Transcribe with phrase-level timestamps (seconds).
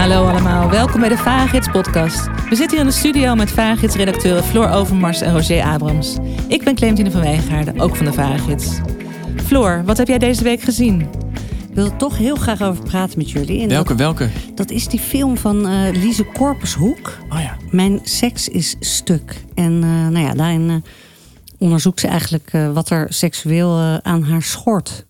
[0.00, 2.24] Hallo allemaal, welkom bij de Vagids podcast.
[2.26, 6.16] We zitten hier in de studio met Vagids-redacteuren Floor Overmars en Roger Abrams.
[6.48, 8.78] Ik ben Clementine van Wijngaarden, ook van de Vagids.
[9.36, 11.00] Floor, wat heb jij deze week gezien?
[11.68, 13.62] Ik wil er toch heel graag over praten met jullie.
[13.62, 14.30] En Welke, dat, welke?
[14.54, 17.18] dat is die film van eh Lise Korpershoek.
[17.28, 17.56] Oh ja.
[17.70, 19.44] Mijn seks is stuk.
[19.54, 20.76] En eh, nou ja, daarin eh,
[21.58, 25.06] onderzoekt ze eigenlijk eh, wat er seksueel aan haar schort.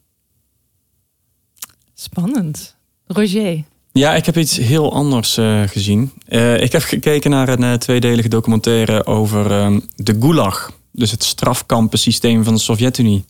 [1.95, 2.77] Spannend.
[3.07, 3.65] Roger.
[3.93, 6.13] Ja, ik heb iets heel anders eh, gezien.
[6.29, 10.73] Eh, ik heb gekeken naar een eh, tweedelige documentaire over ehm, de Gulag.
[10.93, 13.25] Dus het strafkampensysteem van de Sovjet-Unie.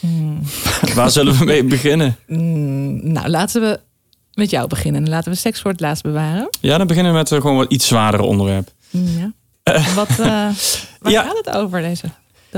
[0.94, 2.16] Waar zullen we mee beginnen?
[2.26, 3.80] Mm, nou, laten we
[4.34, 5.08] met jou beginnen.
[5.08, 6.48] Laten we seks voor het laatst bewaren.
[6.60, 8.70] Ja, dan beginnen we met gewoon wat iets zwaardere onderwerp.
[8.90, 9.32] Mm, Ja.
[9.94, 11.22] Wat, waar Ja.
[11.22, 12.04] gaat het over, deze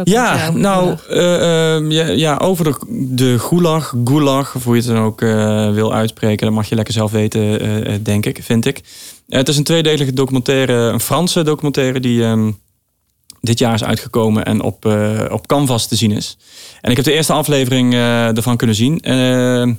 [0.05, 2.75] Ja, nou, eh, ehm, ja, ja, over de,
[3.15, 6.75] de gulag, gulag, of hoe je het dan ook eh, wil uitspreken, dat mag je
[6.75, 8.81] lekker zelf weten, eh, denk ik, vind ik.
[9.29, 12.51] Het is een tweedelige documentaire, een Franse documentaire die ehm,
[13.41, 14.85] dit jaar is uitgekomen en op,
[15.31, 16.37] op Canvas te zien is.
[16.81, 19.01] En ik heb de eerste aflevering ervan kunnen zien.
[19.01, 19.75] Eh,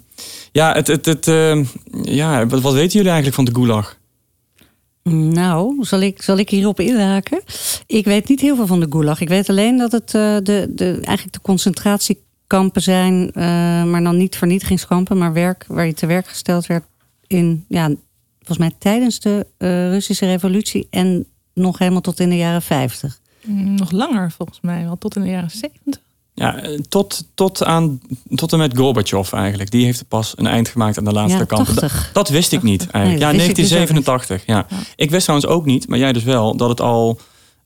[0.52, 1.26] ja, het, het, het,
[2.02, 3.98] ja wat, wat weten jullie eigenlijk van de gulag?
[5.10, 7.42] Nou, zal ik, zal ik hierop inhaken?
[7.86, 9.22] Ik weet niet heel veel van de Gulag.
[9.22, 13.44] Ik weet alleen dat het eh, de, de, eigenlijk de concentratiekampen zijn, eh,
[13.84, 16.84] maar dan niet vernietigingskampen, maar werk waar je te werk gesteld werd
[17.28, 17.86] in, ja,
[18.38, 23.20] volgens mij tijdens de eh, Russische revolutie en nog helemaal tot in de jaren 50.
[23.46, 26.02] Mm, Nog langer volgens mij, wel tot in de jaren 70.
[26.36, 28.00] Ja, tot, tot, aan,
[28.36, 29.72] tot en met Gorbachev eigenlijk.
[29.72, 31.66] Die heeft pas een eind gemaakt aan de laatste Ja, kamp.
[31.66, 32.04] 80.
[32.04, 33.24] Dat, dat wist ik niet eigenlijk.
[33.24, 34.44] Nee, ja, wist ik dus 1987.
[34.46, 34.86] ja.
[34.96, 37.20] Ik wist trouwens ook niet, maar jij dus wel, dat het al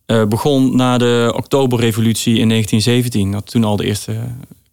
[0.06, 3.32] eh, begon na de Oktoberrevolutie in 1917.
[3.32, 4.16] Dat toen al de eerste,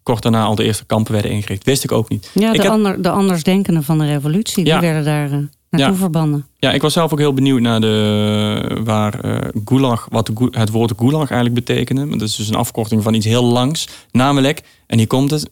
[0.02, 1.64] kort daarna al de eerste kampen werden ingericht.
[1.64, 2.30] Wist ik ook niet.
[2.34, 5.38] Ja, ik de, heb- ander, de andersdenkenden van de revolutie, die werden daar eh,
[5.73, 5.99] naartoe Ja.
[5.99, 6.45] verbannen.
[6.57, 10.49] Ja, ik was zelf ook heel benieuwd naar de, waar eh, gulag, wat de gu-
[10.59, 12.07] het woord gulag eigenlijk betekende.
[12.07, 13.87] Want Dat is dus een afkorting van iets heel langs.
[14.11, 15.49] Namelijk, en hier komt het.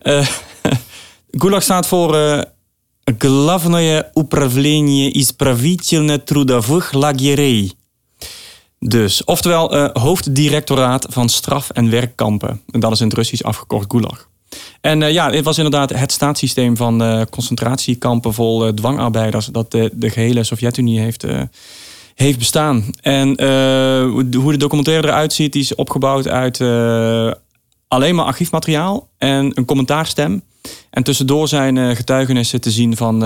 [0.00, 0.26] Eh,
[1.30, 2.42] gulag staat voor eh
[3.18, 7.72] Главное управление исправительно трудовых лагерей.
[8.78, 12.60] Dus, oftewel eh, hoofddirectoraat van straf- en werkkampen.
[12.70, 14.28] En dat is in het Russisch afgekort Gulag.
[14.81, 19.71] En eh, ja, dit was inderdaad het staatssysteem van eh, concentratiekampen vol eh, dwangarbeiders dat
[19.71, 21.25] de, de gehele Sovjet-Unie heeft,
[22.15, 22.83] heeft bestaan.
[23.01, 23.27] En
[24.35, 26.61] hoe de- documentaire eruit ziet, die is opgebouwd uit
[27.87, 30.41] alleen maar archiefmateriaal en een commentaarstem.
[30.89, 33.21] En tussendoor zijn getuigenissen te zien van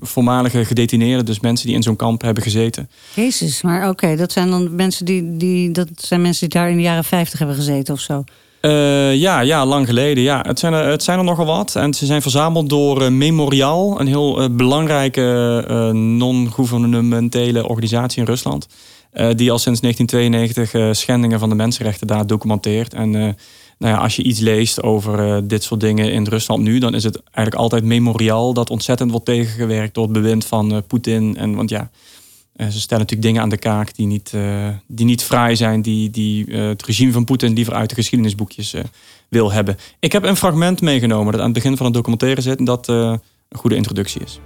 [0.00, 2.90] voormalige gedetineerden, dus mensen die in zo'n kamp hebben gezeten.
[3.14, 6.76] Jezus, maar oké, dat zijn dan mensen die, die, dat zijn mensen die daar in
[6.76, 8.24] de jaren 50 hebben gezeten of zo.
[8.64, 10.22] Eh, ja, ja, lang geleden.
[10.22, 10.44] Ja.
[10.46, 11.76] Het, zijn er, het zijn er nogal wat.
[11.76, 18.66] En ze zijn verzameld door eh, Memorial, een heel eh, belangrijke non-gouvernementele organisatie in Rusland.
[19.12, 22.94] die al sinds 1992 eh, schendingen van de mensenrechten daar documenteert.
[22.94, 23.10] En
[23.78, 27.04] nou ja, als je iets leest over dit soort dingen in Rusland nu, dan is
[27.04, 31.36] het eigenlijk altijd Memorial dat ontzettend wordt tegengewerkt door het bewind van Poetin.
[31.36, 31.90] En want ja.
[32.54, 35.82] Eh, ze stellen natuurlijk dingen aan de kaak die niet, eh, die niet fraai zijn,
[35.82, 38.74] die, die eh, het regime van Poetin liever uit de geschiedenisboekjes
[39.28, 39.76] wil hebben.
[39.98, 42.88] Ik heb een fragment meegenomen dat aan het begin van het documentaire zit en dat
[42.88, 43.20] een
[43.56, 44.40] goede introductie is.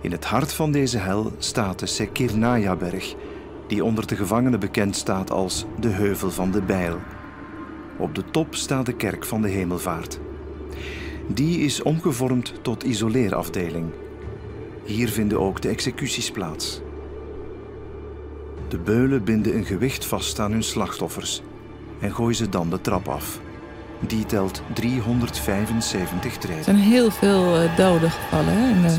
[0.00, 3.14] In het hart van deze hel staat de Sekirnaya-berg,
[3.68, 6.98] die onder de gevangenen bekend staat als de Heuvel van de Bijl.
[7.98, 10.18] Op de top staat de kerk van de Hemelvaart.
[11.34, 14.01] Die is omgevormd tot isoleerafdeling.
[14.84, 16.80] Hier vinden ook de executies plaats.
[18.68, 21.42] De beulen binden een gewicht vast aan hun slachtoffers
[22.00, 23.40] en gooien ze dan de trap af.
[24.06, 26.64] Die telt 375 Er treden.
[26.64, 28.98] zijn heel veel eh, doden gevallen hè, in de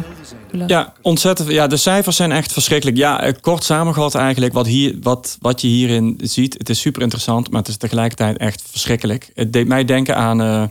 [0.52, 0.70] Gulag.
[0.70, 1.50] Ja, ontzettend.
[1.50, 2.98] Ja, de cijfers zijn echt verschrikkelijk.
[2.98, 6.54] Ja, eh, kort samengevat eigenlijk, wat, hier, wat, wat je hierin ziet.
[6.58, 9.32] Het is super interessant, maar het is tegelijkertijd echt verschrikkelijk.
[9.36, 10.70] Het deed mij denken aan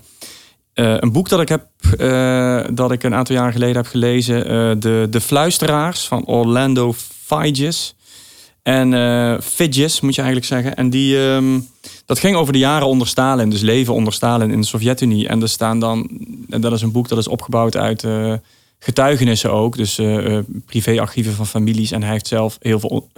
[0.75, 1.67] eh, een boek dat ik, heb,
[1.99, 4.47] eh, dat ik een aantal jaren geleden heb gelezen.
[4.47, 7.95] eh, de, de Fluisteraars van Orlando Figes.
[8.63, 10.77] En eh Fidges, moet je eigenlijk zeggen.
[10.77, 11.61] En die, ehm,
[12.07, 15.29] dat ging over de jaren onder Stalin, dus leven onder Stalin in de Sovjet-Unie.
[15.29, 16.11] En er staan dan,
[16.51, 18.07] en dat is een boek dat is opgebouwd uit
[18.79, 19.77] getuigenissen ook.
[19.77, 20.01] Dus
[20.67, 21.91] privéarchieven van families.
[21.91, 23.09] En hij heeft zelf heel veel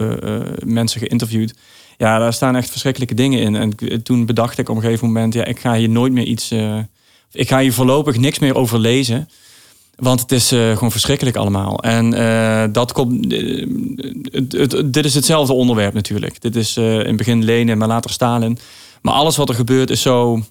[0.65, 1.53] mensen geïnterviewd.
[1.97, 3.55] Ja, daar staan echt verschrikkelijke dingen in.
[3.55, 5.33] En toen bedacht ik op een gegeven moment...
[5.33, 6.51] ja, ik ga hier nooit meer iets...
[7.31, 9.29] ik ga hier voorlopig niks meer over lezen.
[9.95, 11.79] Want het is eh, gewoon verschrikkelijk allemaal.
[11.79, 13.33] En eh, dat komt.
[13.33, 16.41] eh, dit is hetzelfde onderwerp natuurlijk.
[16.41, 18.57] Dit is in het begin Lenin, maar later Stalin.
[19.01, 20.43] Maar alles wat er gebeurt is zo,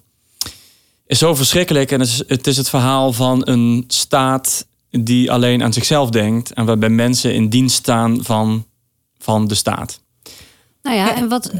[1.07, 1.91] is zo verschrikkelijk.
[1.91, 6.53] En het is, het is het verhaal van een staat die alleen aan zichzelf denkt.
[6.53, 8.65] En waarbij mensen in dienst staan van,
[9.17, 10.03] van de staat.
[10.85, 11.51] Nou ja, en wat,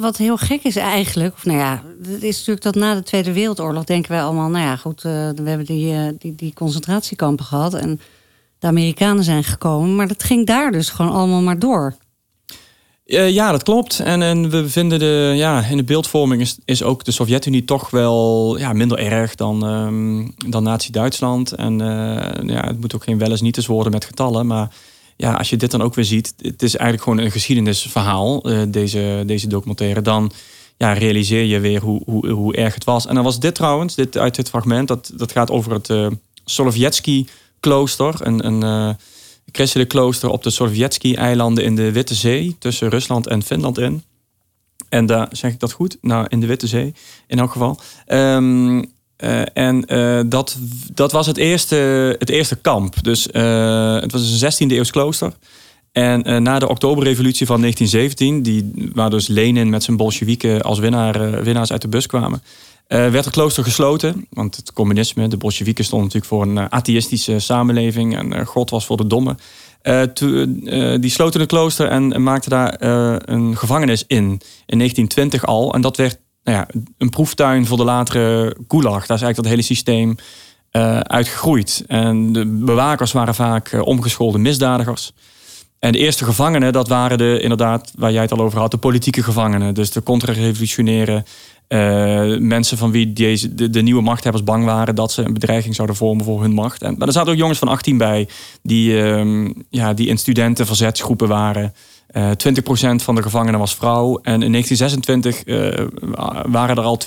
[0.00, 3.32] wat heel gek is eigenlijk, of nou ja, het is natuurlijk dat na de Tweede
[3.32, 7.44] Wereldoorlog denken wij allemaal, nou ja, goed, eh, we hebben die, eh, die, die concentratiekampen
[7.44, 8.00] gehad en
[8.58, 11.96] de Amerikanen zijn gekomen, maar dat ging daar dus gewoon allemaal maar door.
[13.06, 14.00] Eh, ja, dat klopt.
[14.00, 17.90] En, en we vinden de, ja, in de beeldvorming is, is ook de Sovjet-Unie toch
[17.90, 21.52] wel ja, minder erg dan, ehm, dan Nazi-Duitsland.
[21.52, 21.78] En
[22.46, 24.46] ja, het moet ook geen wel eens niet eens worden met getallen.
[24.46, 24.70] Maar
[25.16, 28.62] ja, als je dit dan ook weer ziet, het is eigenlijk gewoon een geschiedenisverhaal, eh,
[28.68, 30.02] deze, deze documentaire.
[30.02, 30.32] Dan
[30.76, 33.06] ja, realiseer je weer hoe, hoe, hoe erg het was.
[33.06, 36.06] En dan was dit trouwens, dit, uit dit fragment, dat, dat gaat over het uh,
[36.44, 38.26] Solovjetsky-klooster.
[38.26, 38.94] Een, een uh,
[39.52, 44.02] christelijk klooster op de Sovjetsky-eilanden in de Witte Zee, tussen Rusland en Finland in.
[44.88, 45.98] En daar zeg ik dat goed?
[46.00, 46.94] Nou, in de Witte Zee,
[47.26, 47.80] in elk geval.
[48.08, 50.56] Um, uh, en uh, dat,
[50.92, 51.76] dat was het eerste,
[52.18, 53.02] het eerste kamp.
[53.02, 55.32] Dus uh, het was een 16e eeuws klooster.
[55.92, 61.42] En na de Oktoberrevolutie van 1917, die, waar dus Lenin met zijn Bolsjewieken als winnaar,
[61.42, 62.42] winnaars uit de bus kwamen,
[62.86, 64.26] werd het klooster gesloten.
[64.30, 68.96] Want het communisme, de Bolsjewieken stonden natuurlijk voor een atheïstische samenleving en God was voor
[68.96, 69.36] de domme.
[71.00, 72.74] die sloten het klooster en maakten daar
[73.28, 75.74] een gevangenis in, in 1920 al.
[75.74, 79.06] En dat werd nou ja, een proeftuin voor de latere gulag.
[79.06, 80.16] Daar is eigenlijk dat hele systeem
[80.72, 81.84] uh, uitgegroeid.
[81.86, 85.12] En de bewakers waren vaak uh, omgeschoolde misdadigers.
[85.78, 88.76] En de eerste gevangenen, dat waren de, inderdaad, waar jij het al over had, de
[88.76, 89.74] politieke gevangenen.
[89.74, 91.24] Dus de contra-revolutionaire
[91.68, 95.96] uh, mensen van wie deze, de, nieuwe machthebbers bang waren dat ze een bedreiging zouden
[95.96, 96.82] vormen voor hun macht.
[96.82, 98.28] En, maar er zaten ook jongens van 18 bij,
[98.62, 98.92] die,
[99.70, 101.74] ja, die in studentenverzetsgroepen waren.
[102.16, 104.18] Uh, 20% van de gevangenen was vrouw.
[104.22, 105.86] En in 1926 uh,
[106.46, 106.98] waren er al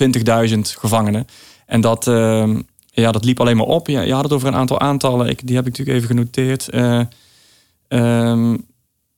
[0.48, 1.26] 20.000 gevangenen.
[1.66, 2.56] En dat, uh,
[2.90, 3.88] ja, dat liep alleen maar op.
[3.88, 5.28] Ja, je had het over een aantal aantallen.
[5.28, 6.74] Ik, die heb ik natuurlijk even genoteerd.
[6.74, 8.68] Um,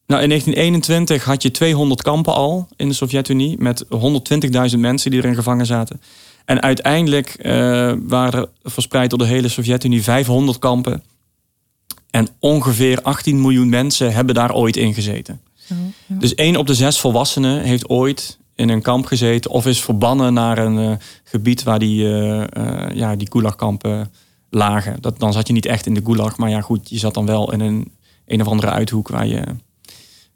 [0.06, 3.56] nou, in 1921 had je 200 kampen al in de Sovjet-Unie.
[3.58, 6.00] Met 120.000 mensen die erin gevangen zaten.
[6.44, 7.36] En uiteindelijk
[8.06, 11.02] waren er verspreid door de hele Sovjet-Unie 500 kampen.
[12.10, 15.40] En ongeveer 18 miljoen mensen hebben daar ooit in gezeten.
[16.06, 16.16] Ja.
[16.18, 20.34] Dus één op de zes volwassenen heeft ooit in een kamp gezeten of is verbannen
[20.34, 20.92] naar een uh,
[21.24, 24.12] gebied waar die, uh, uh, ja, die gulagkampen
[24.50, 25.00] lagen.
[25.00, 27.26] Dat, dan zat je niet echt in de gulag, maar ja goed, je zat dan
[27.26, 27.92] wel in een,
[28.26, 29.44] een of andere uithoek waar je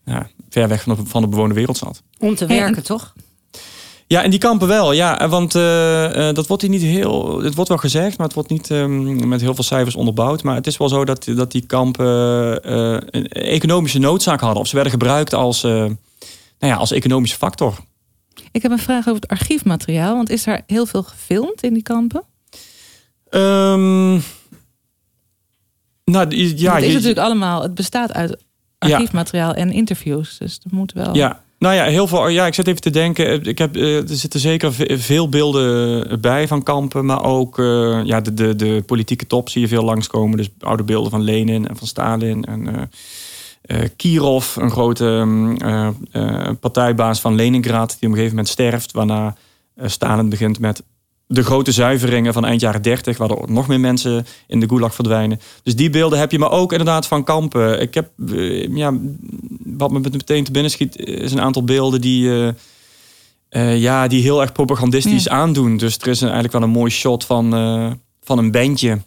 [0.04, 2.02] ja, ver weg van de, van de bewoonde wereld zat.
[2.18, 3.14] Om te werken, toch?
[4.08, 4.92] Ja, in die kampen wel.
[4.92, 7.42] Ja, want uh, uh, dat wordt hier niet heel.
[7.42, 10.42] Het wordt wel gezegd, maar het wordt niet um, met heel veel cijfers onderbouwd.
[10.42, 12.06] Maar het is wel zo dat, dat die kampen
[12.70, 14.60] uh, een economische noodzaak hadden.
[14.60, 15.96] Of ze werden gebruikt als, nou
[16.58, 17.78] ja, als economische factor.
[18.52, 20.16] Ik heb een vraag over het archiefmateriaal.
[20.16, 22.22] Want is er heel veel gefilmd in die kampen?
[23.30, 24.24] Um, nou,
[26.04, 27.62] ja, het is je, natuurlijk allemaal.
[27.62, 28.36] Het bestaat uit
[28.78, 29.56] archiefmateriaal ja.
[29.56, 30.38] en interviews.
[30.38, 31.14] Dus dat moet wel.
[31.14, 31.44] Ja.
[31.58, 32.28] Nou ja, heel veel.
[32.28, 33.44] Ja, ik zit even te denken.
[33.44, 37.04] Ik heb, er zitten zeker veel beelden bij van kampen.
[37.04, 40.36] Maar ook uh, ja, de, de, de politieke top zie je veel langskomen.
[40.36, 42.44] Dus oude beelden van Lenin en van Stalin.
[42.44, 42.88] En
[43.66, 45.24] uh, Kirov, een grote
[46.12, 47.88] uh, partijbaas van Leningrad.
[47.88, 48.92] Die op een gegeven moment sterft.
[48.92, 49.36] Waarna
[49.84, 50.82] Stalin begint met
[51.28, 55.40] de grote zuiveringen van eind jaren 30, waardoor nog meer mensen in de gulag verdwijnen.
[55.62, 57.80] Dus die beelden heb je, maar ook inderdaad van kampen.
[57.80, 58.98] Ik heb, uh, ja,
[59.64, 62.48] wat me meteen te binnen schiet, is een aantal beelden die, uh,
[63.50, 65.30] uh, ja, die heel erg propagandistisch ja.
[65.30, 65.76] aandoen.
[65.76, 67.50] Dus er is een, eigenlijk wel een mooi shot van,
[68.22, 69.00] van een bandje,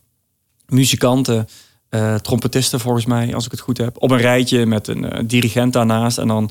[0.68, 1.48] muzikanten,
[2.22, 6.18] trompetisten volgens mij, als ik het goed heb, op een rijtje met een dirigent daarnaast
[6.18, 6.50] en dan.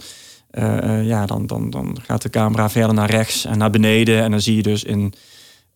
[1.02, 4.22] ja, dan, dan, dan gaat de camera verder naar rechts en naar beneden.
[4.22, 5.14] En dan zie je dus in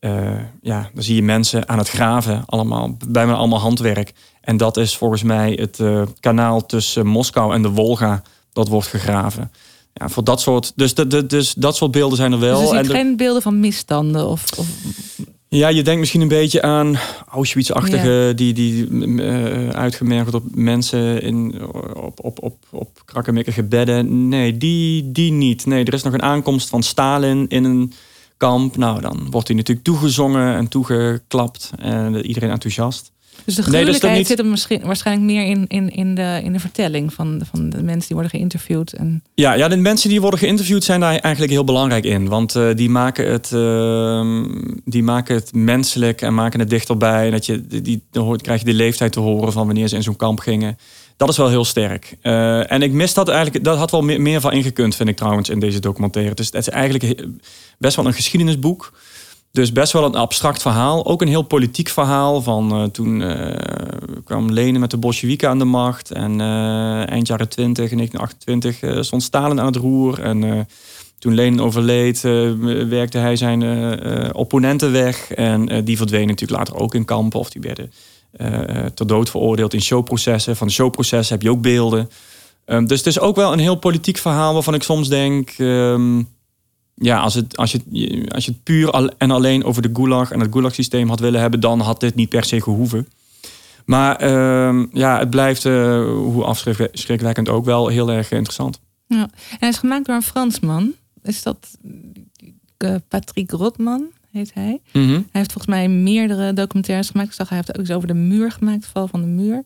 [0.04, 4.12] uh, ja, dan zie je mensen aan het graven, allemaal, bijna allemaal handwerk.
[4.40, 8.88] En dat is volgens mij het uh, kanaal tussen Moskou en de Wolga, dat wordt
[8.88, 9.52] gegraven.
[9.92, 12.60] Ja, voor dat soort, dus, de, de, dus dat soort beelden zijn er wel.
[12.60, 14.28] Dus er en geen beelden van misstanden?
[14.28, 14.66] Of, of...
[15.48, 18.32] Ja, je denkt misschien een beetje aan Auschwitz-achtige, ja.
[18.32, 21.62] die, die uh, uitgemergeld op mensen in,
[21.94, 24.28] op, op, op, op krakkemikkige bedden.
[24.28, 25.66] Nee, die, die niet.
[25.66, 27.92] Nee, er is nog een aankomst van Stalin in een
[28.48, 28.76] kamp.
[28.76, 31.70] Nou, dan wordt hij natuurlijk toegezongen en toegeklapt.
[31.78, 33.10] En iedereen enthousiast.
[33.44, 36.52] Dus de Nee, gruwelijkheid niet- zit hem misschien, waarschijnlijk meer in, in, in, de, in
[36.52, 38.92] de vertelling van, de- van de mensen die worden geïnterviewd.
[38.92, 42.28] En, Ja, ja, de mensen die worden geïnterviewd zijn daar eigenlijk heel belangrijk in.
[42.28, 44.44] Want eh, die, maken het, ehm,
[44.84, 47.30] die maken het menselijk en maken het dichterbij.
[47.30, 50.16] Dat je, die, dan krijg je de leeftijd te horen van wanneer ze in zo'n
[50.16, 50.76] kamp gingen.
[51.26, 52.16] Dat is wel heel sterk.
[52.20, 53.64] Eh, en ik mis dat eigenlijk.
[53.64, 56.34] Dat had wel meer, meer van ingekund, vind ik trouwens, in deze documentaire.
[56.34, 57.26] Dus het is eigenlijk
[57.78, 58.92] best wel een geschiedenisboek.
[59.52, 61.06] Dus best wel een abstract verhaal.
[61.06, 62.42] Ook een heel politiek verhaal.
[62.42, 66.10] Van eh, toen eh, kwam Lenin met de Bolsjewieken aan de macht.
[66.10, 66.40] En
[67.08, 70.20] eind jaren 20, in 1928, eh, stond Stalin aan het roer.
[70.20, 70.68] En
[71.18, 72.20] toen Lenin overleed,
[72.88, 73.62] werkte hij zijn
[74.34, 75.32] opponenten weg.
[75.32, 77.40] En die verdwenen natuurlijk later ook in kampen.
[77.40, 77.92] Of die werden
[78.94, 80.56] ter dood veroordeeld in showprocessen.
[80.56, 82.10] Van de showprocessen heb je ook beelden.
[82.64, 85.50] Ehm, dus het is ook wel een heel politiek verhaal waarvan ik soms denk...
[85.50, 86.22] ehm,
[86.94, 87.80] ja, als, het, als, je,
[88.34, 91.60] als je het puur en alleen over de gulag en het gulag-systeem had willen hebben...
[91.60, 93.08] dan had dit niet per se gehoeven.
[93.84, 98.80] Maar ehm, ja, het blijft, eh, hoe afschrikwekkend ook, wel heel erg interessant.
[99.06, 99.22] ja.
[99.22, 100.94] En hij is gemaakt door een Fransman.
[101.22, 101.78] Is dat
[102.76, 104.80] eh, Patrick Rotman, heet hij.
[104.92, 105.10] Mhm.
[105.10, 107.28] Hij heeft volgens mij meerdere documentaires gemaakt.
[107.28, 109.64] Ik zag, hij heeft ook iets over de muur gemaakt, val van de muur.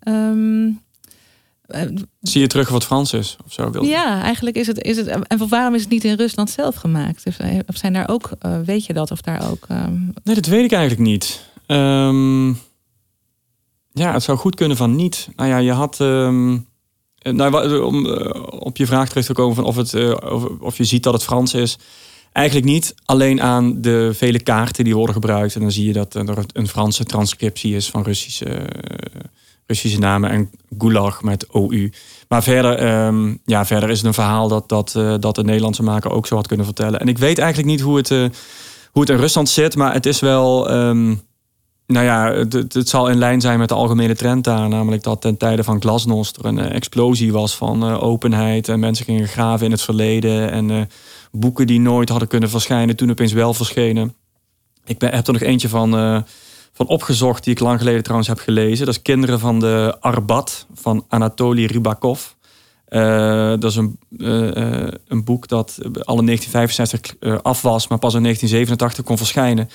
[0.00, 0.68] Ehm,
[1.66, 1.82] eh,
[2.20, 3.36] Zie je terug wat Frans is?
[3.46, 5.06] Of zo, wil ja, eigenlijk is het, is het.
[5.06, 7.26] En waarom is het niet in Rusland zelf gemaakt?
[7.66, 9.10] Of, zijn daar ook, eh, weet je dat?
[9.10, 9.64] Of daar ook.
[9.68, 11.50] ehm, Nee, dat weet ik eigenlijk niet.
[11.66, 12.48] Ehm,
[13.92, 15.28] ja, het zou goed kunnen van niet.
[15.36, 16.00] Nou ja, je had.
[16.00, 16.30] eh,
[17.32, 18.06] nou, om
[18.58, 19.94] op je vraag terug te komen van of, het,
[20.30, 21.78] of, of je ziet dat het Frans is.
[22.36, 22.94] Eigenlijk niet.
[23.04, 25.54] Alleen aan de vele kaarten die worden gebruikt.
[25.54, 29.20] En dan zie je dat er een Franse transcriptie is van Russische, eh,
[29.66, 30.30] Russische namen.
[30.30, 31.92] En Gulag met OU.
[32.28, 35.82] Maar verder, ehm, ja, verder is het een verhaal dat, dat, eh, dat de Nederlandse
[35.82, 37.00] maker ook zo had kunnen vertellen.
[37.00, 38.24] En ik weet eigenlijk niet hoe het, eh,
[38.92, 39.76] hoe het in Rusland zit.
[39.76, 40.70] Maar het is wel.
[40.70, 41.14] ehm,
[41.86, 44.68] nou ja, het, het, zal in lijn zijn met de algemene trend daar.
[44.68, 48.68] Namelijk dat ten tijde van Glasnost er een eh, explosie was van eh, openheid.
[48.68, 50.50] En mensen gingen graven in het verleden.
[50.50, 50.80] En eh,
[51.32, 54.14] boeken die nooit hadden kunnen verschijnen, toen opeens wel verschenen.
[54.84, 55.90] Ik ben, heb er nog eentje van,
[56.72, 58.86] van opgezocht, die ik lang geleden trouwens heb gelezen.
[58.86, 62.20] Dat is Kinderen van de Arbat van Anatoly Rybakov.
[62.86, 63.98] Eh, dat is een,
[65.08, 69.68] een boek dat al in 1965 eh, af was, maar pas in 1987 kon verschijnen.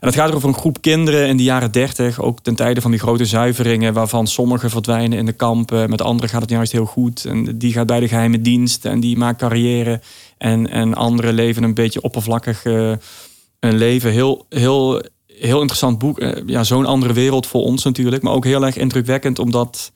[0.00, 2.90] En het gaat over een groep kinderen in de jaren 30, ook ten tijde van
[2.90, 6.84] die grote zuiveringen, waarvan sommigen verdwijnen in de kampen, met anderen gaat het juist heel
[6.84, 7.24] goed.
[7.24, 10.00] En die gaat bij de geheime dienst en die maakt carrière.
[10.38, 12.92] En, en anderen leven een beetje oppervlakkig eh,
[13.60, 14.10] een leven.
[14.10, 16.18] Heel, heel, heel interessant boek.
[16.18, 19.92] Eh, ja, zo'n andere wereld voor ons natuurlijk, maar ook heel erg indrukwekkend, omdat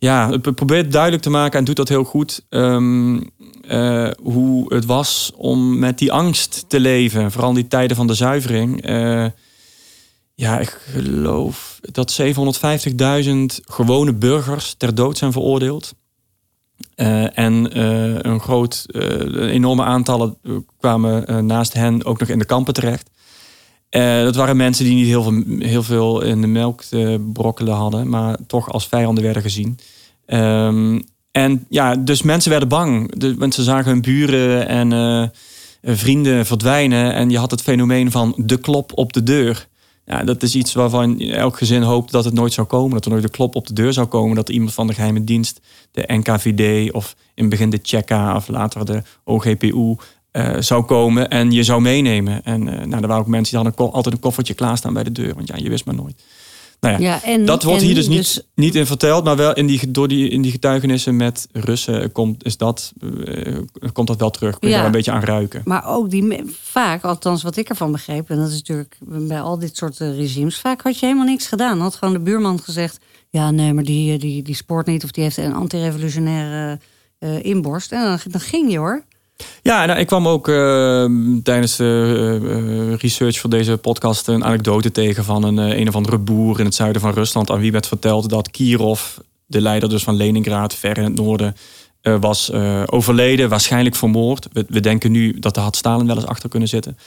[0.00, 2.44] ja, het probeert duidelijk te maken en doet dat heel goed.
[2.48, 3.20] ehm,
[3.66, 7.30] eh, hoe het was om met die angst te leven.
[7.30, 8.82] Vooral in die tijden van de zuivering.
[8.82, 9.26] Eh,
[10.34, 15.94] ja, ik geloof dat 750.000 gewone burgers ter dood zijn veroordeeld.
[16.94, 17.78] Eh, en
[18.28, 18.86] een groot,
[19.34, 20.36] enorme aantallen
[20.78, 23.10] kwamen naast hen ook nog in de kampen terecht.
[23.90, 27.74] Eh, dat waren mensen die niet heel veel, heel veel in de melk te brokkelen
[27.74, 29.78] hadden, maar toch als vijanden werden gezien.
[30.26, 33.14] Ehm, en ja, dus mensen werden bang.
[33.38, 37.14] Mensen zagen hun buren en eh, vrienden verdwijnen.
[37.14, 39.68] En je had het fenomeen van de klop op de deur.
[40.04, 42.94] Ja, dat is iets waarvan elk gezin hoopt dat het nooit zou komen.
[42.94, 44.36] Dat er nooit de klop op de deur zou komen.
[44.36, 45.60] Dat iemand van de geheime dienst,
[45.92, 49.96] de NKVD of in het begin de Checka of later de OGPU
[50.32, 52.44] eh, zou komen en je zou meenemen.
[52.44, 55.12] En eh, nou, er waren ook mensen die hadden altijd een koffertje klaarstaan bij de
[55.12, 55.34] deur.
[55.34, 56.22] Want ja, je wist maar nooit.
[56.80, 59.36] Nou ja, Ja, en, dat wordt en hier dus niet, dus- niet in verteld, maar
[59.36, 62.92] wel in die, door die, in die getuigenissen met Russen komt, is dat,
[63.24, 63.56] eh,
[63.92, 64.58] komt dat wel terug.
[64.58, 64.76] Kun je Ja.
[64.80, 65.62] daar een beetje aan ruiken.
[65.64, 69.58] Maar ook die vaak, althans wat ik ervan begreep, en dat is natuurlijk bij al
[69.58, 71.80] dit soort eh, regimes, vaak had je helemaal niks gedaan.
[71.80, 72.98] Had gewoon de buurman gezegd:
[73.30, 76.78] ja, nee, maar die, eh, die, die sport niet, of die heeft een antirevolutionaire
[77.18, 77.92] eh, inborst.
[77.92, 79.04] En dan, dan ging je hoor.
[79.62, 81.04] Ja, nou, ik kwam ook eh,
[81.42, 85.88] tijdens de eh, eh, research voor deze podcast een anekdote tegen van een, eh, een
[85.88, 87.50] of andere boer in het zuiden van Rusland.
[87.50, 89.00] Aan wie werd verteld dat Kirov,
[89.46, 91.56] de leider dus van Leningrad, ver in het noorden,
[92.20, 92.52] was
[92.86, 94.48] overleden, waarschijnlijk vermoord.
[94.52, 96.98] We, we denken nu dat er had Stalin wel eens achter kunnen zitten.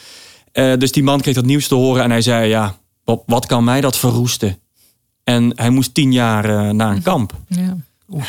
[0.52, 3.64] Dus die man kreeg dat nieuws te horen en hij zei: Ja, wat, wat kan
[3.64, 4.58] mij dat verroesten?
[5.24, 7.34] En hij moest tien jaar naar een kamp.
[7.48, 7.78] ja.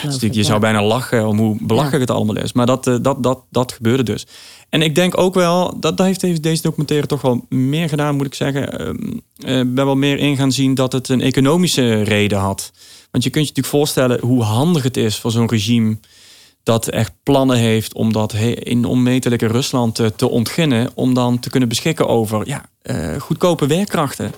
[0.02, 2.52] Dus je zou bijna lachen om hoe belachelijk het allemaal is.
[2.52, 4.26] Maar dat, eh, dat, dat, dat gebeurde dus.
[4.68, 8.26] En ik denk ook wel, dat, dat heeft deze- documentaire toch wel meer gedaan, moet
[8.26, 8.78] ik zeggen.
[8.78, 8.96] Ehm,
[9.38, 12.72] eh, Ik ben wel meer in gaan zien dat het een economische reden had.
[13.10, 15.96] Want je kunt je natuurlijk voorstellen hoe handig het is voor zo'n regime
[16.62, 20.90] dat echt plannen heeft om dat in onmetelijke Rusland te, te ontginnen.
[20.94, 24.32] Om dan te kunnen beschikken over ja, eh, goedkope werkkrachten.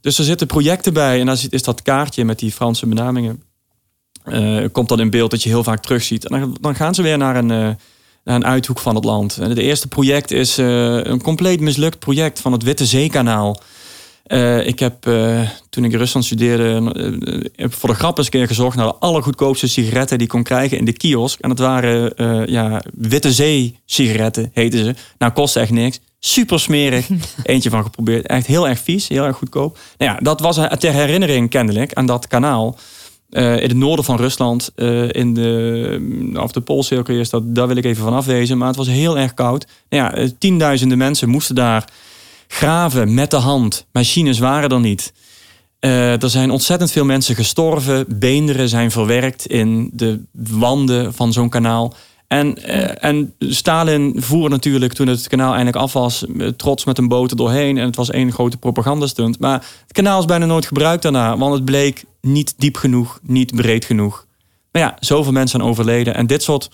[0.00, 3.42] Dus er zitten projecten bij en dan is dat kaartje met die Franse benamingen.
[4.30, 6.28] Eh, komt dan in beeld dat je heel vaak terugziet.
[6.28, 7.68] En dan, dan gaan ze weer naar een, eh,
[8.24, 9.38] naar een uithoek van het land.
[9.38, 13.60] En het eerste project is eh, een compleet mislukt project van het Witte Zeekanaal.
[14.64, 15.02] Ik heb
[15.70, 18.94] toen ik in Rusland studeerde, heb voor de grap eens een keer gezocht naar de
[18.94, 21.40] allergoedkoopste sigaretten die ik kon krijgen in de kiosk.
[21.40, 22.12] En dat waren
[22.50, 24.94] ja, Witte Zee sigaretten, heten ze.
[25.18, 26.00] Nou, kostte echt niks.
[26.20, 27.08] Super smerig.
[27.42, 28.26] Eentje van geprobeerd.
[28.26, 29.78] Echt heel erg vies, heel erg goedkoop.
[29.98, 32.78] Nou ja, dat was ter herinnering kennelijk aan dat kanaal.
[33.28, 37.66] Eh, in het noorden van Rusland, eh, in de, of de Poolcirkel is dat, daar
[37.66, 38.58] wil ik even van afwezen.
[38.58, 39.66] Maar het was heel erg koud.
[39.88, 41.84] Nou ja, eh, tienduizenden mensen moesten daar
[42.46, 43.86] graven met de hand.
[43.92, 45.12] Machines waren er niet.
[45.80, 48.04] Er zijn ontzettend veel mensen gestorven.
[48.08, 51.94] Beenderen zijn verwerkt in de wanden van zo'n kanaal.
[52.28, 52.64] En,
[53.00, 56.24] en Stalin voer natuurlijk toen het kanaal eindelijk af was,
[56.56, 57.78] trots met een boot er doorheen.
[57.78, 59.38] En het was één grote propagandastunt.
[59.38, 63.54] Maar het kanaal is bijna nooit gebruikt daarna, want het bleek niet diep genoeg, niet
[63.54, 64.26] breed genoeg.
[64.72, 66.14] Maar ja, zoveel mensen zijn overleden.
[66.14, 66.70] En dit soort,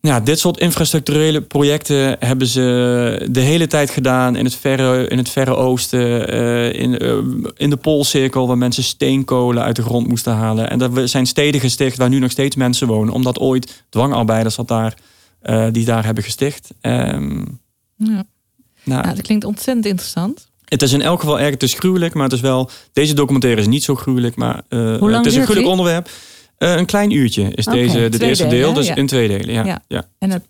[0.00, 5.18] ja, dit soort infrastructurele projecten hebben ze de hele tijd gedaan in het Verre, in
[5.18, 7.16] het verre Oosten, eh, in, eh,
[7.56, 10.70] in de Poolcirkel, waar mensen steenkolen uit de grond moesten halen.
[10.70, 14.68] En er zijn steden gesticht waar nu nog steeds mensen wonen, omdat ooit dwangarbeiders had
[14.68, 14.94] daar,
[15.40, 16.70] eh, die daar hebben gesticht.
[16.80, 17.44] Ehm,
[17.98, 18.24] Ja.
[18.84, 20.48] nou, Nou, dat klinkt ontzettend interessant.
[20.68, 22.70] Het is in elk geval erg, het is gruwelijk, maar het is wel.
[22.92, 26.10] Deze documentaire is niet zo gruwelijk, maar eh, lang het is een gruwelijk onderwerp.
[26.58, 28.94] Eh, een klein uurtje is deze, dit twee eerste delen, deel, dus Ja.
[28.94, 29.54] in twee delen.
[29.54, 29.82] Ja, Ja.
[29.88, 30.08] ja.
[30.18, 30.44] En het-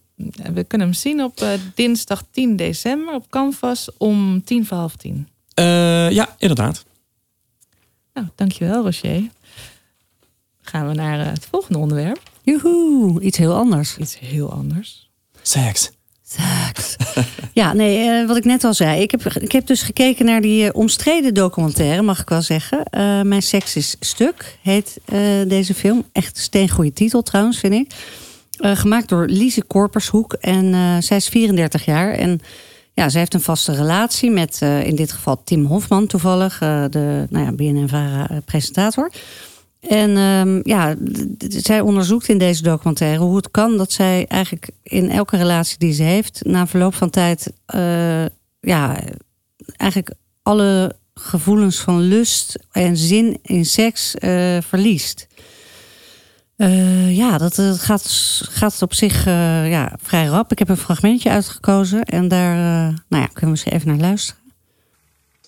[0.54, 4.96] we kunnen hem zien op eh, dinsdag 10 december op Canvas om tien voor half
[4.96, 5.28] tien.
[5.54, 6.85] Eh, ja, inderdaad.
[8.14, 9.23] Nou, dankjewel Roger.
[10.62, 12.20] Gaan we naar het volgende onderwerp.
[12.42, 13.96] Joehoe, iets heel anders.
[13.96, 15.08] Iets heel anders.
[15.42, 15.90] Seks.
[17.52, 19.00] Ja, nee, eh, wat ik net al zei.
[19.02, 22.85] Ik heb, ik heb dus gekeken naar die eh, omstreden documentaire, mag ik wel zeggen.
[22.85, 25.00] Eh, Mijn seks is stuk, heet
[25.47, 26.04] deze film.
[26.12, 27.90] Echt een steengoede titel trouwens, vind ik.
[28.59, 30.33] Gemaakt door Lise Korpershoek.
[30.33, 32.12] En zij is 34 jaar.
[32.12, 32.40] En
[32.92, 36.58] ja, zij heeft een vaste relatie met in dit geval Tim Hofman toevallig.
[36.58, 39.10] de nou ja, BNN-VARA-presentator.
[39.88, 40.94] En ehm, ja,
[41.49, 45.92] zij onderzoekt in deze documentaire hoe het kan dat zij eigenlijk in elke relatie die
[45.92, 48.25] ze heeft, na verloop van tijd, eh,
[48.60, 49.00] ja,
[49.76, 55.26] eigenlijk alle gevoelens van lust en zin in seks eh, verliest.
[56.56, 58.06] Eh, ja, dat, gaat,
[58.50, 60.52] gaat op zich ja, vrij rap.
[60.52, 62.56] Ik heb een fragmentje uitgekozen en daar
[63.08, 64.40] nou ja, kunnen we misschien even naar luisteren.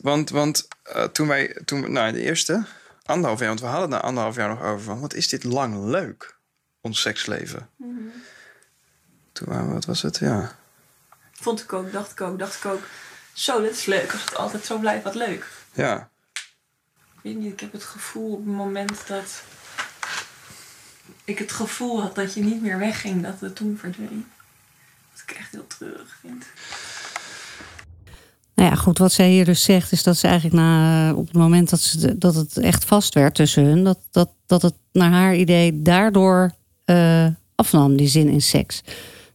[0.01, 0.69] Want, want
[1.13, 2.65] toen wij, toen, nou de eerste,
[3.09, 5.85] anderhalf jaar, want we hadden na anderhalf jaar nog over van, wat is dit lang
[5.85, 6.39] leuk,
[6.81, 7.71] ons seksleven.
[9.33, 10.57] Toen waren we, wat was het, ja.
[11.33, 12.83] Vond ik ook, dacht ik ook, dacht ik ook.
[13.33, 14.13] Zo, dit is leuk.
[14.13, 15.47] Als het altijd zo blijft, wat leuk.
[15.73, 19.43] Ja, Ik weet niet, ik heb het gevoel op het moment dat
[21.25, 24.31] ik het gevoel had dat je niet meer wegging, dat het toen verdween.
[25.13, 26.45] Wat ik echt heel treurig vind.
[28.59, 31.37] Nou ja, goed, wat zij hier dus zegt, is dat ze eigenlijk na, op het
[31.37, 35.11] moment dat, ze, dat het echt vast werd tussen hun, dat, dat, dat het naar
[35.11, 36.51] haar idee daardoor
[36.85, 38.83] eh, afnam, die zin in seks.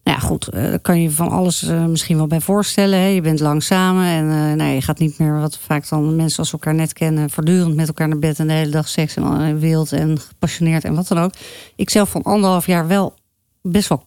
[0.04, 3.00] Nou ja, goed, eh, kan je van alles eh, misschien wel bij voorstellen.
[3.00, 3.06] Hè?
[3.06, 6.40] Je bent lang samen en eh, nou, je gaat niet meer, wat vaak dan mensen
[6.40, 9.60] als elkaar net kennen, voortdurend met elkaar naar bed en de hele dag seks en
[9.60, 11.34] wild en gepassioneerd en wat dan ook.
[11.76, 13.14] Ik zelf van anderhalf jaar wel
[13.62, 14.06] best wel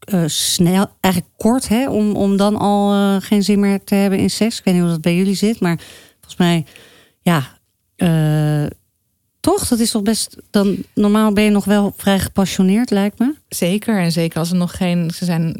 [0.00, 4.18] eh, snel, eigenlijk kort, hè, om, om dan al eh, geen zin meer te hebben
[4.18, 4.58] in seks.
[4.58, 5.78] Ik weet niet hoe dat bij jullie zit, maar
[6.20, 6.64] volgens mij,
[7.22, 7.58] ja,
[7.96, 8.66] eh,
[9.40, 9.68] toch?
[9.68, 10.36] Dat is toch best.
[10.50, 13.34] Dan normaal ben je nog wel vrij gepassioneerd, lijkt me.
[13.48, 15.10] Zeker, en zeker als er nog geen...
[15.14, 15.54] Ze zijn,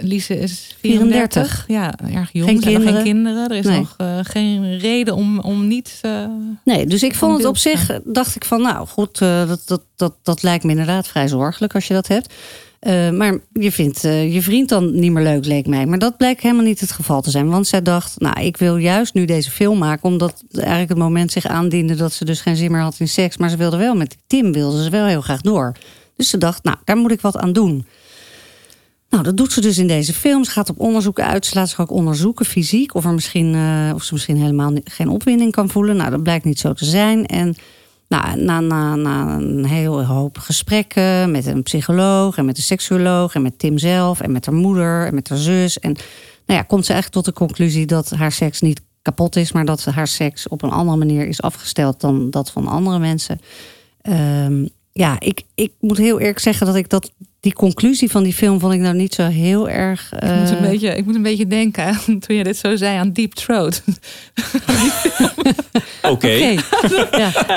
[0.00, 1.64] Lise is 34.
[1.64, 1.64] 34.
[1.68, 2.48] Ja, erg jong.
[2.48, 2.94] Geen Er kinderen.
[2.94, 3.50] geen kinderen.
[3.50, 3.78] Er is Nee.
[3.78, 6.00] nog geen reden om, om niet...
[6.64, 10.14] Nee, dus ik vond het op zich, dacht ik van, nou goed, dat, dat, dat,
[10.22, 12.34] dat lijkt me inderdaad vrij zorgelijk als je dat hebt.
[12.78, 15.86] Eh, maar je vindt eh, je vriend dan niet meer leuk, leek mij.
[15.86, 17.48] Maar dat bleek helemaal niet het geval te zijn.
[17.48, 20.08] Want zij dacht, nou, ik wil juist nu deze film maken...
[20.08, 23.36] omdat eigenlijk het moment zich aandiende dat ze dus geen zin meer had in seks.
[23.36, 25.72] Maar ze wilde wel met Tim, wilde ze wel heel graag door.
[26.16, 27.86] Dus ze dacht, nou, daar moet ik wat aan doen.
[29.10, 30.44] Nou, dat doet ze dus in deze film.
[30.44, 31.46] Ze gaat op onderzoek uit.
[31.46, 32.94] Ze laat zich ook onderzoeken fysiek.
[32.94, 35.96] Of, er misschien, eh, of ze misschien helemaal geen opwinding kan voelen.
[35.96, 37.26] Nou, dat blijkt niet zo te zijn.
[37.26, 37.56] En
[38.08, 43.34] nou, na, na, na een hele hoop gesprekken met een psycholoog en met een seksuoloog
[43.34, 45.78] en met Tim zelf en met haar moeder en met haar zus.
[45.78, 45.92] En
[46.46, 49.64] nou ja, komt ze eigenlijk tot de conclusie dat haar seks niet kapot is, maar
[49.64, 53.40] dat haar seks op een andere manier is afgesteld dan dat van andere mensen.
[54.00, 58.34] Ehm, ja, ik, ik moet heel eerlijk zeggen dat ik dat die conclusie van die
[58.34, 60.12] film vond ik nou niet zo heel erg.
[60.12, 62.76] Ik, moet een eh, beetje, ik moet een beetje denken aan, toen je dit zo
[62.76, 63.82] zei aan Deep Throat.
[66.02, 66.28] Oké.
[66.30, 66.60] ja,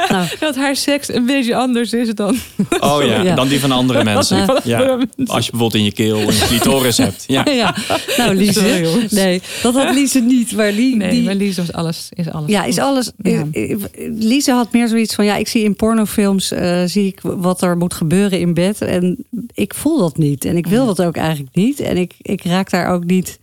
[0.10, 0.28] nou.
[0.40, 2.36] Dat haar seks een beetje anders is dan.
[2.80, 3.36] Oh ja, Ja.
[3.36, 4.38] dan die van andere mensen.
[4.64, 4.98] Ja.
[5.26, 7.24] Als je bijvoorbeeld in je keel een clitoris hebt.
[7.28, 7.46] Ja.
[7.50, 7.76] ja.
[8.18, 8.54] Nou, Lise.
[8.54, 9.12] Sorry, jongens.
[9.12, 10.56] nee, dat had Lise niet.
[10.56, 12.10] Maar die, Nee, die, maar Lies is alles.
[12.14, 13.12] Is alles Ja, is alles.
[13.18, 13.46] Ja.
[13.52, 13.78] eh, eh,
[14.20, 17.78] Lise had meer zoiets van: ja, ik zie in pornofilms eh, zie ik wat er
[17.78, 18.82] moet gebeuren in bed.
[18.82, 20.46] En ik voel dat niet.
[20.46, 21.80] En ik wil dat ook eigenlijk niet.
[21.80, 23.40] En ik, ik raak daar ook niet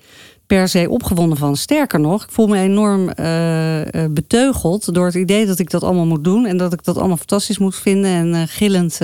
[0.46, 1.56] per se opgewonden van.
[1.56, 6.06] Sterker nog, ik voel me enorm eh, beteugeld door het idee dat ik dat allemaal
[6.06, 6.46] moet doen.
[6.46, 8.10] En dat ik dat allemaal fantastisch moet vinden.
[8.10, 9.00] En eh, gillend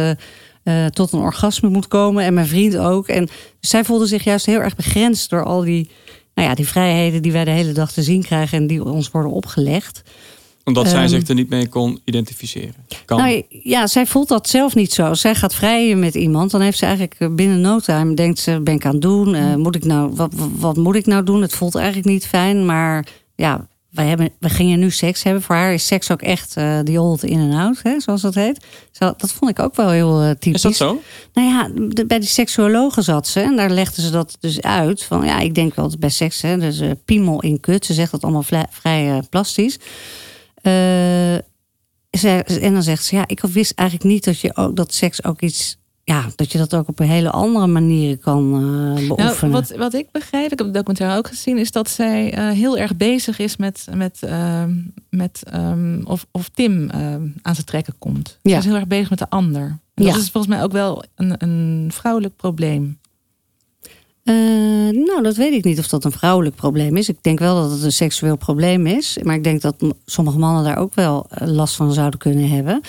[0.90, 2.24] tot een orgasme moet komen.
[2.24, 3.08] En mijn vriend ook.
[3.08, 3.24] En
[3.60, 5.90] dus zij voelde zich juist heel erg begrensd door al die.
[6.34, 9.10] Nou ja, die vrijheden die wij de hele dag te zien krijgen en die ons
[9.10, 10.02] worden opgelegd.
[10.64, 12.74] Omdat zij Ehm, zich er niet mee kon identificeren.
[13.04, 13.18] Kan.
[13.18, 15.02] Nou ja, zij voelt dat zelf niet zo.
[15.06, 18.38] Als zij gaat vrijen met iemand, dan heeft ze eigenlijk eh, binnen no time denkt
[18.38, 19.34] ze: ben ik aan het doen?
[19.34, 21.42] Eh, moet ik nou, wat, wat- moet ik nou doen?
[21.42, 25.42] Het voelt eigenlijk niet fijn, maar ja, wij, hebben, we gingen nu seks hebben.
[25.42, 28.34] Voor haar is seks ook echt eh die old in en out, hè, zoals dat
[28.34, 28.64] heet.
[28.90, 30.52] Zo, dat vond ik ook wel heel eh, typisch.
[30.52, 31.00] is dat zo?
[31.34, 35.02] Nou ja, de- bij die seksuologen zat ze en daar legden ze dat dus uit.
[35.02, 37.84] Van ja, ik denk wel dat bij seks, hè, dus eh, piemel in kut.
[37.86, 39.78] Ze zegt dat allemaal vrij eh, plastisch.
[40.64, 41.38] Eh,
[42.10, 45.24] ze, en dan zegt ze, ja, ik wist eigenlijk niet dat je ook dat seks
[45.24, 49.36] ook iets, ja, dat je dat ook op een hele andere manier kan eh, beoefenen.
[49.40, 52.50] Nou, wat, wat ik begrijp, ik heb de documentaire ook gezien, is dat zij eh,
[52.50, 54.74] heel erg bezig is met, met, ehm,
[55.10, 56.90] met ehm, of, of Tim
[57.42, 58.38] aan zijn trekken komt.
[58.42, 58.52] Ja.
[58.52, 59.78] Ze is heel erg bezig met de ander.
[59.94, 60.12] En Ja.
[60.12, 62.98] Dat is volgens mij ook wel een, een vrouwelijk probleem.
[64.24, 64.34] Eh,
[64.90, 67.08] nou, dat weet ik niet of dat een vrouwelijk probleem is.
[67.08, 69.18] Ik denk wel dat het een seksueel probleem is.
[69.22, 72.80] Maar ik denk dat sommige mannen daar ook wel eh, last van zouden kunnen hebben.